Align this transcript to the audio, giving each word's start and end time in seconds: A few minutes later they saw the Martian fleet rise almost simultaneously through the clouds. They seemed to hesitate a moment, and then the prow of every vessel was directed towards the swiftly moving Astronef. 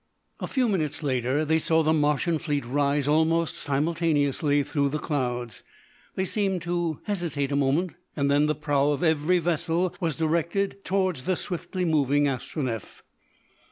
A 0.39 0.47
few 0.47 0.67
minutes 0.67 1.03
later 1.03 1.45
they 1.45 1.59
saw 1.59 1.83
the 1.83 1.93
Martian 1.93 2.39
fleet 2.39 2.65
rise 2.65 3.07
almost 3.07 3.55
simultaneously 3.57 4.63
through 4.63 4.89
the 4.89 4.97
clouds. 4.97 5.61
They 6.15 6.25
seemed 6.25 6.63
to 6.63 6.99
hesitate 7.03 7.51
a 7.51 7.55
moment, 7.55 7.91
and 8.15 8.31
then 8.31 8.47
the 8.47 8.55
prow 8.55 8.93
of 8.93 9.03
every 9.03 9.37
vessel 9.37 9.93
was 10.01 10.15
directed 10.15 10.83
towards 10.83 11.25
the 11.25 11.35
swiftly 11.35 11.85
moving 11.85 12.23
Astronef. 12.27 13.03